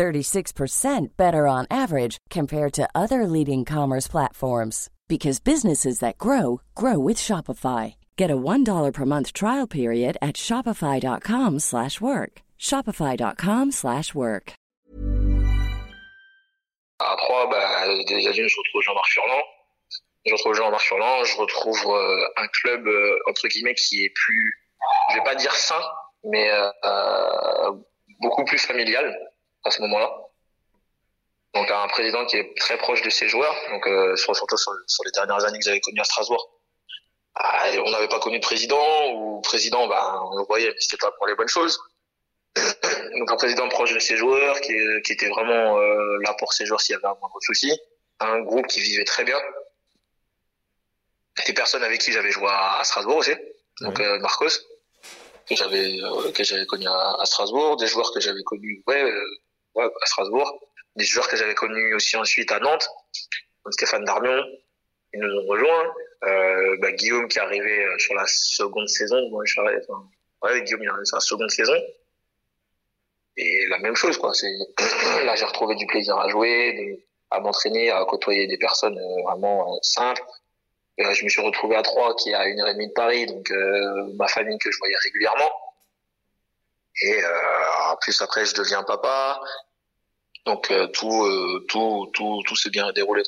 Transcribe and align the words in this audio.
36% 0.00 1.08
better 1.18 1.46
on 1.46 1.66
average 1.70 2.16
compared 2.30 2.72
to 2.72 2.88
other 2.94 3.26
leading 3.26 3.66
commerce 3.66 4.08
platforms 4.08 4.88
because 5.08 5.40
businesses 5.40 5.98
that 5.98 6.16
grow 6.16 6.62
grow 6.74 6.98
with 6.98 7.18
Shopify. 7.18 7.94
Get 8.16 8.30
a 8.30 8.36
$1 8.36 8.92
per 8.94 9.04
month 9.04 9.34
trial 9.34 9.66
period 9.66 10.16
at 10.22 10.36
shopify.com/work. 10.46 12.32
shopify.com/work. 12.68 14.46
À 16.98 17.16
3 17.16 17.46
bah 17.50 17.86
déjà 18.08 18.32
d'une 18.32 18.48
je 18.48 18.56
retrouve 18.60 18.82
Jean-Marc 18.86 19.10
Furlan. 19.14 19.42
Je 20.26 20.32
retrouve 20.32 20.54
Jean-Marc 20.54 20.84
Furlan, 20.88 21.24
je 21.24 21.36
retrouve 21.36 21.82
euh, 21.86 22.42
un 22.42 22.48
club 22.62 22.86
euh, 22.86 23.30
entre 23.30 23.48
guillemets 23.48 23.74
qui 23.74 24.04
est 24.04 24.12
plus 24.22 24.46
je 25.10 25.16
vais 25.16 25.24
pas 25.24 25.34
dire 25.34 25.54
sain 25.54 25.82
mais 26.24 26.50
euh, 26.84 27.72
beaucoup 28.20 28.44
plus 28.44 28.58
familial 28.58 29.06
à 29.64 29.70
ce 29.70 29.80
moment-là. 29.82 30.10
Donc 31.54 31.70
un 31.70 31.88
président 31.88 32.24
qui 32.26 32.36
est 32.36 32.56
très 32.56 32.78
proche 32.78 33.02
de 33.02 33.10
ses 33.10 33.28
joueurs, 33.28 33.54
donc 33.70 33.86
euh, 33.86 34.14
surtout 34.16 34.56
sur, 34.56 35.04
les 35.04 35.10
dernières 35.12 35.44
années 35.44 35.58
que 35.58 35.64
j'avais 35.64 35.80
connues 35.80 36.00
à 36.00 36.04
Strasbourg. 36.04 36.50
Ah, 37.34 37.66
on 37.84 37.90
n'avait 37.90 38.08
pas 38.08 38.20
connu 38.20 38.38
de 38.38 38.44
président 38.44 39.12
ou 39.14 39.40
président, 39.40 39.88
bah, 39.88 40.20
on 40.30 40.38
le 40.38 40.44
voyait, 40.44 40.68
mais 40.68 40.80
c'était 40.80 40.98
pas 40.98 41.10
pour 41.12 41.26
les 41.26 41.34
bonnes 41.34 41.48
choses. 41.48 41.80
donc 42.56 43.30
un 43.30 43.36
président 43.36 43.68
proche 43.68 43.94
de 43.94 43.98
ses 43.98 44.16
joueurs, 44.16 44.60
qui, 44.60 44.74
qui 45.04 45.12
était 45.12 45.28
vraiment 45.28 45.78
euh, 45.78 46.18
là 46.22 46.34
pour 46.38 46.52
ses 46.52 46.66
joueurs 46.66 46.80
s'il 46.80 46.94
y 46.94 46.96
avait 46.96 47.06
un 47.06 47.18
moindre 47.20 47.38
souci. 47.40 47.76
Un 48.20 48.40
groupe 48.40 48.66
qui 48.66 48.80
vivait 48.80 49.04
très 49.04 49.24
bien. 49.24 49.38
Des 51.46 51.52
personnes 51.52 51.82
avec 51.82 52.00
qui 52.00 52.12
j'avais 52.12 52.30
joué 52.30 52.48
à, 52.48 52.82
Strasbourg 52.84 53.16
aussi, 53.16 53.34
donc 53.80 53.98
euh, 54.00 54.18
Marcos, 54.18 54.48
que 55.48 55.56
j'avais 55.56 55.98
euh, 56.00 56.30
que 56.32 56.44
j'avais 56.44 56.66
connu 56.66 56.86
à, 56.86 57.16
à, 57.18 57.24
Strasbourg, 57.24 57.76
des 57.76 57.86
joueurs 57.86 58.12
que 58.12 58.20
j'avais 58.20 58.42
connus 58.42 58.82
ouais, 58.86 59.02
euh, 59.02 59.24
ouais, 59.74 59.84
à 59.84 60.06
Strasbourg 60.06 60.60
des 60.96 61.04
joueurs 61.04 61.28
que 61.28 61.36
j'avais 61.36 61.54
connus 61.54 61.94
aussi 61.94 62.16
ensuite 62.16 62.50
à 62.52 62.58
Nantes, 62.58 62.88
comme 63.62 63.72
Stéphane 63.72 64.04
Darmion, 64.04 64.44
ils 65.12 65.20
nous 65.20 65.40
ont 65.40 65.46
rejoints. 65.46 65.94
Euh, 66.24 66.76
bah, 66.80 66.92
Guillaume 66.92 67.28
qui 67.28 67.38
est 67.38 67.42
arrivé 67.42 67.84
euh, 67.84 67.98
sur 67.98 68.14
la 68.14 68.24
seconde 68.26 68.88
saison. 68.88 69.16
Ouais, 69.30 70.62
Guillaume 70.62 70.82
il 70.82 70.86
est 70.86 70.90
arrivé 70.90 71.04
sur 71.04 71.16
la 71.16 71.20
seconde 71.20 71.50
saison. 71.50 71.74
Et 73.36 73.66
la 73.68 73.78
même 73.78 73.96
chose, 73.96 74.18
quoi. 74.18 74.32
Là, 75.24 75.34
j'ai 75.36 75.44
retrouvé 75.46 75.74
du 75.76 75.86
plaisir 75.86 76.16
à 76.18 76.28
jouer, 76.28 77.02
à 77.30 77.40
m'entraîner, 77.40 77.90
à 77.90 78.04
côtoyer 78.04 78.46
des 78.46 78.58
personnes 78.58 78.98
euh, 78.98 79.22
vraiment 79.22 79.74
euh, 79.74 79.78
simples. 79.82 80.22
Euh, 81.00 81.14
je 81.14 81.24
me 81.24 81.28
suis 81.30 81.40
retrouvé 81.40 81.76
à 81.76 81.82
Troyes, 81.82 82.14
qui 82.16 82.30
est 82.30 82.34
à 82.34 82.46
une 82.46 82.60
heure 82.60 82.68
et 82.68 82.74
demie 82.74 82.88
de 82.88 82.92
Paris, 82.92 83.26
donc 83.26 83.50
ma 84.16 84.28
famille 84.28 84.58
que 84.58 84.70
je 84.70 84.78
voyais 84.78 84.96
régulièrement. 85.04 85.50
Et 87.02 87.20
en 87.90 87.96
plus 87.96 88.20
après, 88.20 88.44
je 88.44 88.54
deviens 88.54 88.82
papa. 88.82 89.40
Donc 90.46 90.70
euh, 90.70 90.86
tout, 90.88 91.24
euh, 91.24 91.64
tout, 91.68 92.10
tout, 92.14 92.42
tout 92.46 92.56
s'est 92.56 92.70
bien 92.70 92.90
déroulé. 92.92 93.22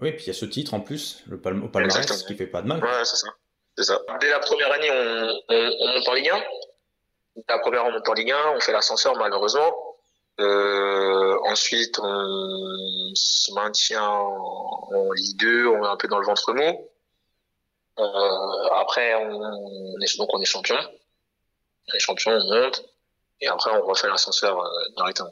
Oui, 0.00 0.12
puis 0.12 0.24
il 0.24 0.26
y 0.28 0.30
a 0.30 0.34
ce 0.34 0.44
titre 0.44 0.74
en 0.74 0.80
plus, 0.80 1.22
le 1.26 1.40
palme, 1.40 1.64
au 1.64 1.68
palmarès, 1.68 2.06
ce 2.06 2.24
qui 2.24 2.34
fait 2.34 2.46
pas 2.46 2.62
de 2.62 2.66
mal. 2.66 2.82
Ouais, 2.82 3.04
c'est 3.04 3.16
ça. 3.16 3.28
Ça. 3.78 4.00
Dès 4.20 4.30
la 4.30 4.38
première 4.38 4.70
année, 4.72 4.90
on, 4.90 5.54
on, 5.54 5.72
on, 5.80 5.94
monte 5.94 6.08
en 6.08 6.14
Ligue 6.14 6.30
1. 6.30 6.42
La 7.48 7.58
première, 7.58 7.84
on 7.84 7.92
monte 7.92 8.08
en 8.08 8.12
Ligue 8.12 8.30
1, 8.30 8.36
on 8.56 8.60
fait 8.60 8.72
l'ascenseur 8.72 9.16
malheureusement. 9.16 9.72
Euh, 10.40 11.36
ensuite, 11.44 11.98
on 12.00 13.10
se 13.14 13.52
maintient 13.52 14.08
en, 14.08 15.12
Ligue 15.12 15.38
2, 15.38 15.66
on 15.66 15.84
est 15.84 15.88
un 15.88 15.96
peu 15.96 16.08
dans 16.08 16.18
le 16.18 16.26
ventre 16.26 16.52
mou. 16.52 16.88
Euh, 17.98 18.68
après, 18.80 19.14
on, 19.14 19.40
on, 19.40 20.00
est, 20.00 20.18
donc 20.18 20.28
on 20.32 20.40
est 20.40 20.44
champion. 20.44 20.76
On 20.76 21.96
est 21.96 22.00
champion, 22.00 22.32
on 22.32 22.54
monte. 22.54 22.84
Et 23.40 23.46
après, 23.48 23.70
on 23.72 23.86
refait 23.86 24.08
l'ascenseur 24.08 24.58
euh. 24.58 25.24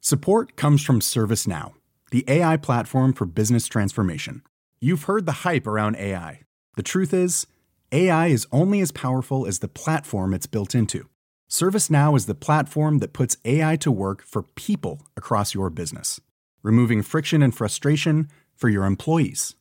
Support 0.00 0.56
comes 0.56 0.82
from 0.82 1.00
ServiceNow, 1.00 1.72
the 2.12 2.24
AI 2.28 2.56
platform 2.56 3.12
for 3.12 3.26
business 3.26 3.66
transformation. 3.66 4.42
You've 4.80 5.04
heard 5.04 5.26
the 5.26 5.42
hype 5.42 5.66
around 5.66 5.96
AI. 5.96 6.42
The 6.76 6.82
truth 6.82 7.12
is, 7.12 7.46
AI 7.90 8.28
is 8.28 8.46
only 8.52 8.80
as 8.80 8.92
powerful 8.92 9.46
as 9.46 9.58
the 9.58 9.68
platform 9.68 10.32
it's 10.32 10.46
built 10.46 10.74
into. 10.74 11.08
ServiceNow 11.48 12.16
is 12.16 12.26
the 12.26 12.34
platform 12.34 12.98
that 12.98 13.12
puts 13.12 13.36
AI 13.44 13.76
to 13.76 13.90
work 13.90 14.22
for 14.22 14.42
people 14.42 15.06
across 15.16 15.54
your 15.54 15.70
business, 15.70 16.20
removing 16.62 17.02
friction 17.02 17.42
and 17.42 17.54
frustration 17.54 18.28
for 18.56 18.68
your 18.68 18.84
employees, 18.84 19.54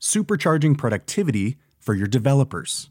supercharging 0.00 0.76
productivity 0.76 1.58
for 1.78 1.94
your 1.94 2.06
developers, 2.06 2.90